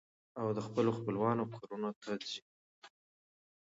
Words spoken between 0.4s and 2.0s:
د خپلو خپلوانو کورنو